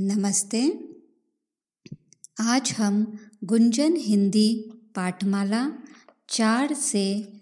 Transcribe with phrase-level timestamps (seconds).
[0.00, 0.60] नमस्ते।
[2.40, 5.72] आज हम गुंजन हिंदी पाठमाला
[6.28, 7.32] चार से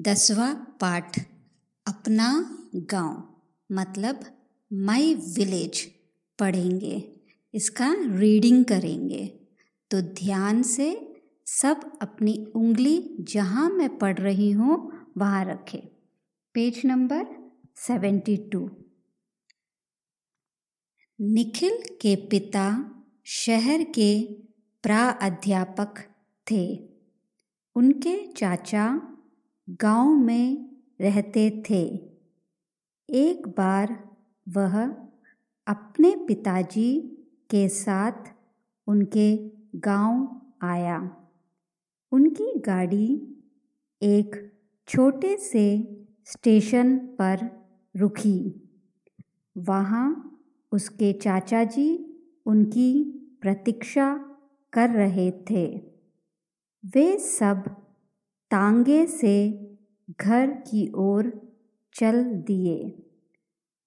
[0.00, 1.18] दसवा पाठ,
[1.86, 3.24] अपना गाँव
[3.72, 4.20] मतलब
[4.72, 5.90] माई विलेज,
[6.38, 7.12] पढ़ेंगे।
[7.54, 9.26] इसका रीडिंग करेंगे।
[9.90, 11.14] तो ध्यान से
[11.46, 15.86] सब अपनी उंगली जहाँ मैं पढ़ रही हूँ, वहाँ रखें।
[16.54, 17.26] Page number
[17.76, 18.70] seventy two.
[21.24, 22.94] Nikhil के पिता
[23.24, 24.22] शहर के
[24.82, 25.94] प्राध्यापक
[26.50, 26.88] थे।
[27.76, 29.16] उनके चाचा
[29.70, 31.82] गाँव में रहते थे।
[33.10, 34.10] एक बार
[34.48, 34.84] वह
[35.66, 37.00] अपने पिताजी
[37.50, 38.34] के साथ
[38.86, 39.36] उनके
[39.78, 41.16] गाँव आया।
[42.12, 43.36] उनकी गाड़ी
[44.02, 44.52] एक
[44.88, 48.68] छोटे से स्टेशन पर रुकी।
[49.58, 50.31] वहाँ
[50.72, 53.04] उसके चाचा जी उनकी
[53.40, 54.36] प्रतीक्षा
[54.72, 55.76] कर रहे थे।
[56.86, 57.68] वे सब
[58.50, 59.58] तांगे से
[60.20, 61.52] घर की ओर
[61.94, 63.02] चल दिए।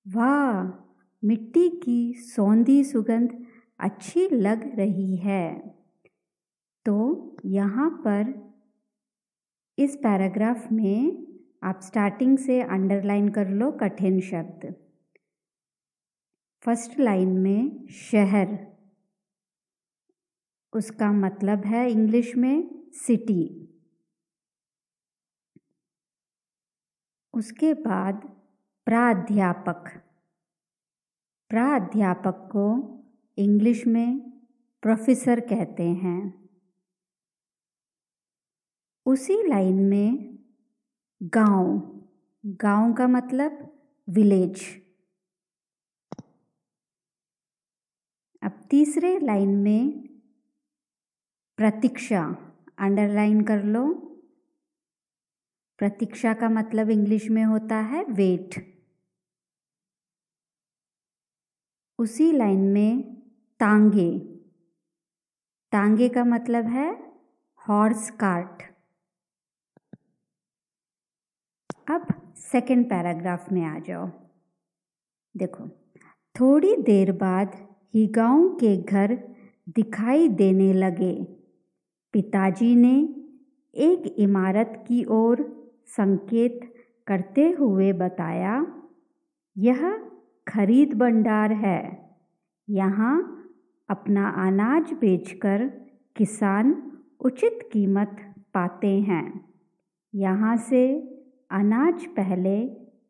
[0.08, 0.86] वाह,
[1.27, 3.45] मिट्टी की सौंधी सुगंध
[3.80, 5.75] अच्छी लग रही है।
[6.86, 6.95] तो
[7.45, 8.53] यहाँ पर
[9.80, 11.27] इस पैराग्राफ में
[11.64, 14.84] आप स्टार्टिंग से अंडरलाइन कर लो कठिन शब्द।
[16.66, 18.77] फ़र्स्ट लाइन में शहर,
[20.73, 23.44] उसका मतलब है इंग्लिश में सिटी।
[27.33, 28.39] उसके बाद
[28.86, 30.02] प्राध्यापक
[31.49, 32.67] प्राध्यापक को
[33.38, 34.19] इंग्लिश में
[34.81, 36.49] प्रोफेसर कहते हैं।
[39.05, 40.39] उसी लाइन में
[41.23, 41.67] गाँव
[42.45, 44.84] गाँव का मतलब विलेज
[48.45, 50.01] अब तीसरे लाइन में
[51.57, 52.21] प्रतीक्षा
[52.77, 53.83] अंडरलाइन कर लो।
[55.77, 58.55] प्रतीक्षा का मतलब इंग्लिश में होता है वेट
[61.99, 63.03] उसी लाइन में
[63.59, 64.20] तांगे।
[65.71, 66.89] तांगे का मतलब है
[67.70, 68.64] हॉर्स कार्ट
[71.89, 74.08] अब सेकेंड पैराग्राफ में आ जाओ।
[75.37, 75.67] देखो,
[76.36, 78.07] थोड़ी देर बाद ही
[78.59, 79.17] के घर
[79.75, 81.13] दिखाई देने लगे।
[82.13, 82.95] पिताजी ने
[83.73, 85.43] एक इमारत की ओर
[85.87, 86.59] संकेत
[87.07, 88.65] करते हुए बताया,
[89.57, 90.09] यह
[90.47, 91.81] खरीद भंडार है।
[92.69, 93.15] यहाँ
[93.89, 95.65] अपना अनाज बेचकर
[96.15, 96.75] किसान
[97.19, 98.15] उचित कीमत
[98.53, 99.49] पाते हैं।
[100.15, 100.87] यहाँ से
[101.52, 102.57] अनाज पहले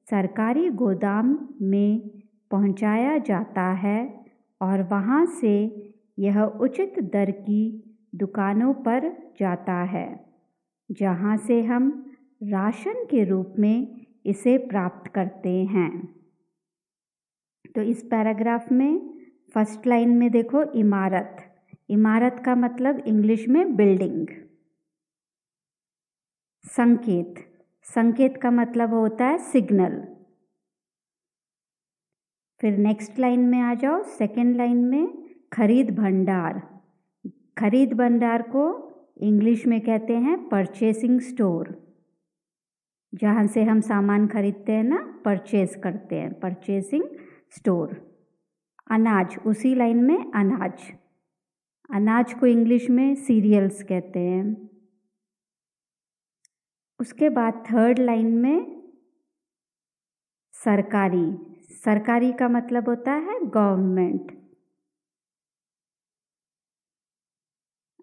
[0.10, 2.10] सरकारी गोदाम में
[2.52, 4.25] पहुँचाया जाता है।
[4.62, 5.84] और वहाँ से
[6.20, 7.82] यह उचित दर की
[8.16, 10.26] दुकानों पर जाता है,
[10.92, 12.12] जहाँ से हम
[12.44, 16.16] राशन के रूप में इसे प्राप्त करते हैं।
[17.76, 19.20] तो इस पैराग्राफ में
[19.54, 21.38] फ़र्स्ट लाइन में देखो, इमारत।
[21.90, 24.28] इमारत का मतलब इंग्लिश में बिल्डिंग।
[26.64, 27.36] संकेत।
[27.84, 30.15] संकेत का मतलब होता है सिग्नल।
[32.62, 36.82] फिर नेक्स्ट लाइन में आ जाओ सेकेंड लाइन में खरीद भंडार।
[37.58, 38.66] खरीद भंडार को
[39.18, 41.86] इंग्लिश में कहते हैं परचेसिंग स्टोर
[43.14, 47.04] जहाँ से हम सामान खरीदते हैं ना परचेस करते हैं परचेसिंग
[47.52, 48.16] स्टोर
[48.92, 50.94] अनाज, उसी लाइन में अनाज।
[51.90, 54.70] अनाज को इंग्लिश में सीरियल्स कहते हैं।
[57.00, 58.82] उसके बाद थर्ड लाइन में
[60.54, 64.32] सरकारी। सरकारी का मतलब होता है गवर्नमेंट।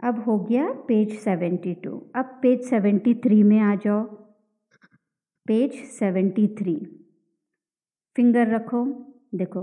[0.04, 4.02] अब हो गया पेज सेवेंटी टू। अब पेज सेवेंटी थ्री में आ जाओ।
[5.46, 6.74] Page seventy three.
[8.16, 8.84] फिंगर रखो।
[9.34, 9.62] देखो,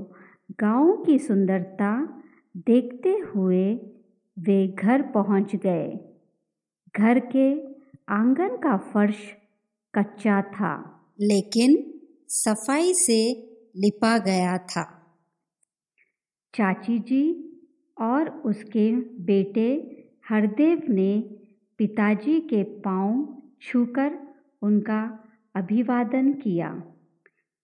[0.60, 1.92] गाँव की सुंदरता
[2.68, 3.66] देखते हुए
[4.38, 5.88] वे घर पहुँच गए।
[6.96, 7.52] घर के
[8.12, 9.18] आँगन का फर्श
[9.94, 10.74] कच्चा था,
[11.22, 11.78] लेकिन
[12.30, 13.20] सफ़ाई से
[13.76, 14.96] लिपा गया था।
[16.54, 17.24] चाची जी
[17.98, 18.92] और उसके
[19.26, 19.70] बेटे
[20.30, 21.20] हरदेव ने
[21.80, 24.12] पिताजी के पाँव छूकर
[24.62, 25.02] उनका
[25.56, 26.84] अभिवादन किया।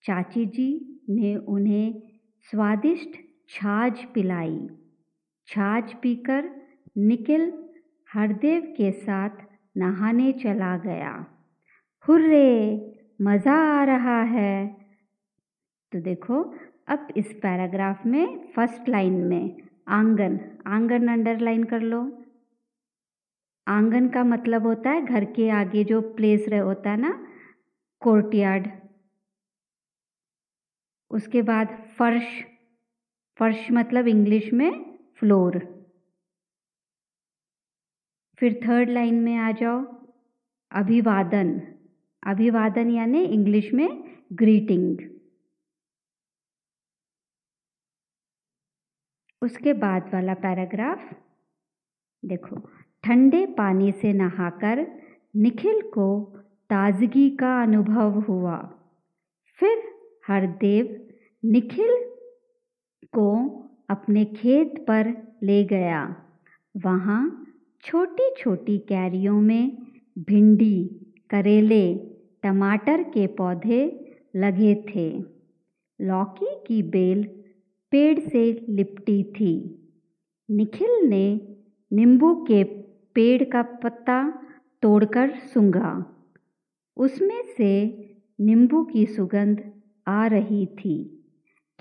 [0.06, 2.02] चाची जी ने उन्हें
[2.52, 3.18] स्वादिष्ट
[3.50, 4.68] छाछ पिलाई।
[5.48, 6.50] छाछ पीकर
[6.98, 7.54] निखिल
[8.14, 9.30] हरदेव के साथ
[9.78, 11.26] नहाने चला गया।
[12.06, 12.92] हुर्रे!
[13.22, 14.85] मज़ा आ रहा है।
[15.96, 16.42] तो देखो,
[16.88, 22.00] अब इस पैराग्राफ में फ़र्स्ट लाइन में आँगन आँगन अंडरलाइन कर लो।
[23.68, 27.14] आँगन का मतलब होता है घर के आगे जो प्लेस रहे, होता है ना
[28.02, 28.68] कोर्टयार्ड
[31.12, 32.44] उसके बाद फर्श
[33.40, 34.72] फर्श मतलब इंग्लिश में
[35.20, 35.60] फ्लोर
[38.42, 39.84] फिर थर्ड लाइन में आ जाओ,
[40.72, 41.60] अभिवादन।
[42.24, 43.90] अभिवादन यानी इंग्लिश में
[44.34, 45.15] ग्रीटिंग
[49.46, 51.14] उसके बाद वाला पैराग्राफ,
[52.26, 52.56] देखो,
[53.04, 54.88] ठंडे पानी से नहाकर
[55.36, 56.36] निखिल को
[56.70, 58.58] ताजगी का अनुभव हुआ।
[59.60, 59.84] फिर
[60.28, 61.08] हरदेव
[61.46, 62.12] निखिल
[63.14, 63.28] को
[63.90, 66.16] अपने खेत पर ले गया।
[66.78, 67.46] वहाँ
[67.84, 69.78] छोटी छोटी कैरियों में
[70.20, 70.90] भिंडी,
[71.30, 71.96] करेले,
[72.44, 75.24] टमाटर के पौधे लगे थे।
[76.02, 77.35] लौकी की बेल
[77.96, 79.80] पेड़ से लिपटी थी।
[80.52, 81.42] निखिल ने
[81.94, 82.64] नींबू के
[83.16, 84.34] पेड़ का पत्ता
[84.82, 86.06] तोड़कर सूंघा।
[86.98, 87.92] उसमें से
[88.42, 89.72] नींबू की सुगंध
[90.08, 91.24] आ रही थी।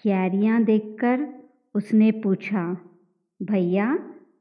[0.02, 1.28] क्यारियाँ देखकर
[1.74, 2.76] उसने पूछा,
[3.42, 3.98] भैया,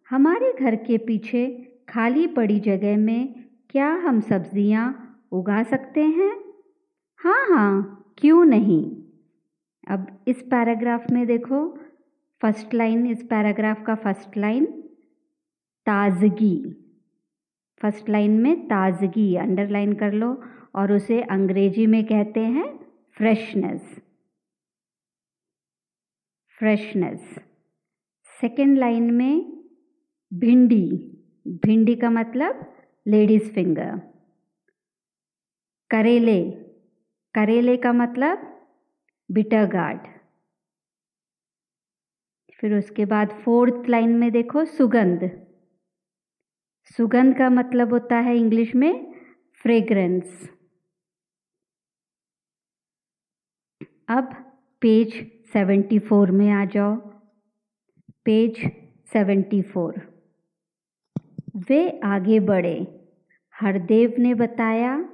[0.09, 6.43] हमारे घर के पीछे खाली पड़ी जगह में क्या हम सब्ज़ियाँ उगा सकते हैं?
[7.15, 9.02] हाँ हाँ क्यों नहीं?
[9.88, 11.77] अब इस पैराग्राफ में देखो,
[12.41, 14.65] फ़र्स्ट लाइन, इस पैराग्राफ का फ़र्स्ट लाइन,
[15.85, 16.71] ताजगी।
[17.81, 20.44] फ़र्स्ट लाइन में ताजगी, अंडरलाइन कर लो
[20.75, 22.80] और उसे अंग्रेज़ी में कहते हैं
[23.12, 24.01] फ्रेशनेस।
[26.59, 27.39] फ्रेशनेस।
[28.41, 29.63] सेकेंड लाइन में
[30.33, 32.74] भिंडी। भिंडी का मतलब
[33.07, 34.01] लेडीज़ फिंगर।
[35.89, 36.51] करेले।
[37.33, 38.52] करेले का मतलब
[39.33, 40.07] बिटर गार्ड
[42.59, 45.30] फिर उसके बाद फोर्थ लाइन में देखो, सुगंध.
[46.97, 49.13] सुगंध का मतलब होता है इंग्लिश में
[49.62, 50.50] फ्रेग्रेंस
[54.09, 54.33] अब
[54.81, 55.13] पेज
[55.53, 56.95] सेवेंटी फोर में आ जाओ.
[58.25, 58.57] पेज
[59.13, 60.01] सेवेंटी फोर
[61.69, 62.75] वे आगे बढ़े.
[63.56, 65.09] हरदेव ने बताया,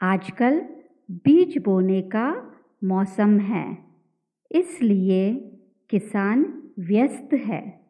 [0.00, 0.60] आजकल
[1.10, 2.49] बीज बोने का
[2.84, 3.78] मौसम है।
[4.50, 5.34] इसलिए
[5.90, 7.80] किसान व्यस्त है।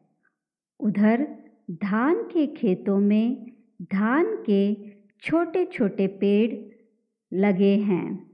[0.81, 1.26] उधर
[1.70, 3.50] धान के खेतों में
[3.82, 4.75] धान के
[5.22, 6.75] छोटे छोटे पेड़
[7.34, 8.31] लगे हैं।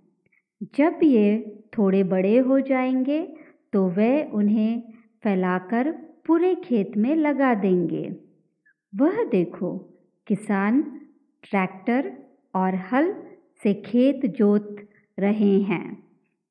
[0.77, 3.37] जब ये थोड़े बड़े हो जाएँगे
[3.73, 4.83] तो वे उन्हें
[5.23, 5.93] फैलाकर
[6.27, 8.17] पूरे खेत में लगा देंगे।
[8.95, 9.79] वह देखो,
[10.27, 10.83] किसान
[11.43, 12.13] ट्रैक्टर
[12.55, 13.15] और हल
[13.63, 14.77] से खेत जोत
[15.19, 16.06] रहे हैं।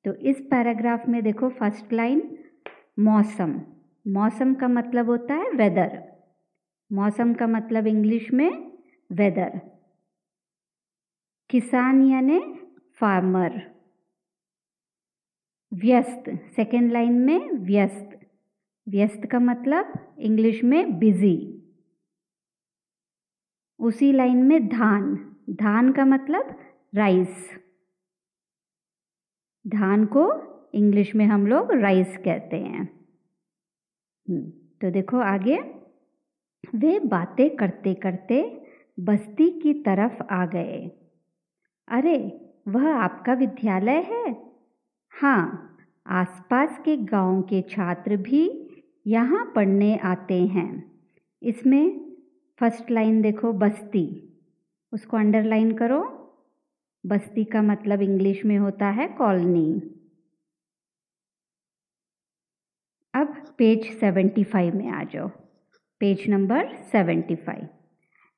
[0.05, 2.37] तो इस पैराग्राफ में देखो फ़र्स्ट लाइन,
[2.99, 3.61] मौसम।
[4.07, 5.97] मौसम का मतलब होता है वेदर
[6.91, 8.49] मौसम का मतलब इंग्लिश में
[9.11, 9.59] वेदर
[11.49, 12.39] किसान यानी
[12.99, 13.61] फार्मर
[15.71, 18.19] व्यस्त। सेकेंड लाइन में व्यस्त।
[18.87, 21.37] व्यस्त का मतलब इंग्लिश में बिज़ी
[23.79, 25.15] उसी लाइन में धान।
[25.49, 26.57] धान का मतलब
[26.95, 27.49] राइस
[29.67, 30.31] धान को
[30.73, 32.83] इंग्लिश में हम लोग राइस कहते हैं।
[34.29, 35.57] हम्म, तो देखो आगे।
[36.75, 38.65] वे बातें करते करते
[38.99, 40.91] बस्ती की तरफ़ आ गए।
[41.87, 44.51] अरे वह आपका विद्यालय है?
[45.09, 48.69] हाँ आसपास के गाँव के छात्र भी
[49.07, 51.01] यहाँ पढ़ने आते हैं।
[51.43, 52.15] इसमें
[52.59, 54.05] फ़र्स्ट लाइन देखो बस्ती
[54.93, 56.14] उसको अंडरलाइन करो।
[57.05, 59.81] बस्ती का मतलब इंग्लिश में होता है कॉलोनी।
[63.13, 65.27] अब पेज सेवेंटी फाइव में आ जाओ।
[65.99, 67.67] Page number seventy five.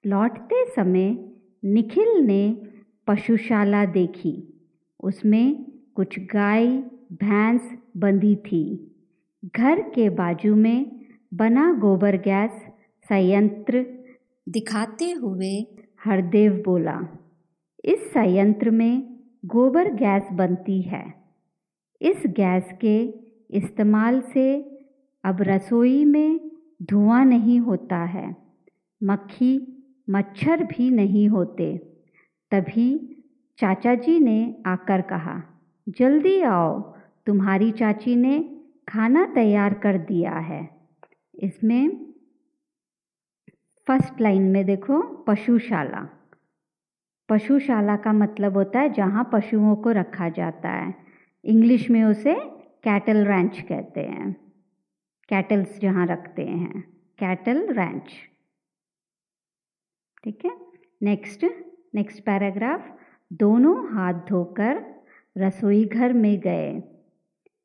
[0.05, 1.29] लौटते समय
[1.65, 2.67] निखिल ने
[3.07, 4.61] पशुशाला देखी।
[5.03, 6.67] उसमें कुछ गाय,
[7.13, 8.91] भैंस बंधी थी।
[9.55, 12.51] घर के बाजू में बना गोबर गैस
[13.09, 13.85] संयंत्र
[14.49, 15.67] दिखाते हुए
[16.03, 17.23] हरदेव बोला
[17.87, 21.13] इस संयंत्र में गोबर गैस बनती है।
[22.01, 23.05] इस गैस के
[23.51, 24.79] इस्तेमाल से
[25.23, 26.51] अब रसोई में
[26.83, 28.35] धुआँ नहीं होता है,
[29.03, 31.77] मक्खी, मच्छर भी नहीं होते।
[32.51, 33.23] तभी
[33.57, 35.43] चाचा जी ने आकर कहा,
[35.89, 36.79] जल्दी आओ,
[37.25, 40.69] तुम्हारी चाची ने खाना तैयार कर दिया है।
[41.35, 42.13] इसमें
[43.87, 46.16] फ़र्स्ट लाइन में देखो, पशुशाला।
[47.29, 50.95] पशुशाला का मतलब होता है जहाँ पशुओं को रखा जाता है।
[51.45, 52.35] इंग्लिश में उसे
[52.83, 54.51] कैटल रैंच कहते हैं।
[55.29, 56.81] कैटल्स जहाँ रखते हैं।
[57.19, 58.11] Cattle ranch.
[60.23, 60.51] ठीक है?
[61.03, 61.45] नेक्स्ट
[61.95, 62.97] नेक्स्ट पैराग्राफ
[63.33, 65.03] दोनों हाथ धोकर
[65.37, 66.79] रसोई घर में गए।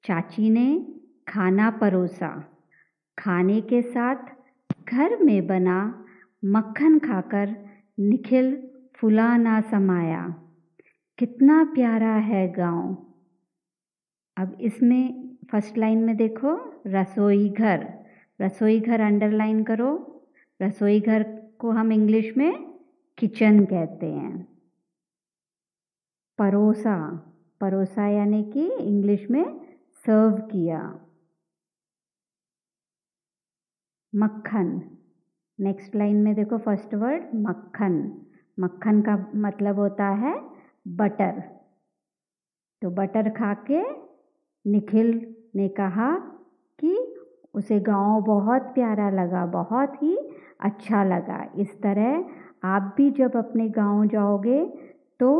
[0.04, 0.95] चाची ने
[1.28, 2.45] खाना परोसा।
[3.19, 4.16] खाने के साथ
[4.88, 6.04] घर में बना
[6.45, 7.66] मक्खन खाकर
[8.00, 8.72] निखिल
[9.02, 10.28] फुला ना समाया।
[11.18, 13.12] कितना प्यारा है गाँव।
[14.37, 18.04] अब इसमें फ़र्स्ट लाइन में देखो, रसोई घर।
[18.40, 20.23] रसोई घर अंडरलाइन करो।
[20.62, 21.23] रसोई घर
[21.59, 22.78] को हम इंग्लिश में
[23.18, 24.59] किचन कहते हैं।
[26.38, 27.16] परोसा।
[27.61, 31.06] परोसा यानी कि इंग्लिश में सर्व किया।
[34.14, 34.99] मक्खन।
[35.61, 38.26] नेक्स्ट लाइन में देखो फ़र्स्ट वर्ड मक्खन।
[38.62, 40.35] मक्खन का मतलब होता है
[40.97, 41.42] बटर।
[42.83, 43.83] तो बटर खा के
[44.64, 45.11] निखिल
[45.57, 46.12] ने कहा
[46.78, 46.97] कि
[47.54, 50.16] उसे गाँव बहुत प्यारा लगा, बहुत ही
[50.61, 54.64] अच्छा लगा। इस तरह आप भी जब अपने गाँव जाओगे
[55.21, 55.31] तो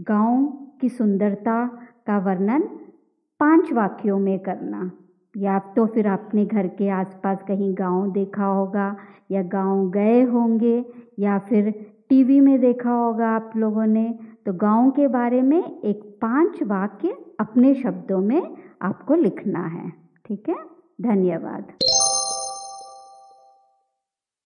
[0.00, 0.46] गाँव
[0.80, 1.66] की सुंदरता
[2.06, 2.62] का वर्णन
[3.40, 4.90] पाँच वाक्यों में करना।
[5.34, 8.94] या तो फिर अपने घर के आसपास कहीं गाँव देखा होगा
[9.30, 10.84] या गाँव गए होंगे
[11.18, 11.70] या फिर
[12.12, 17.16] टीवी में देखा होगा आप लोगों ने तो गाँव के बारे में एक पाँच वाक्य
[17.40, 19.92] अपने शब्दों में आपको लिखना है।
[20.26, 20.54] ठीक है?
[21.00, 21.72] धन्यवाद।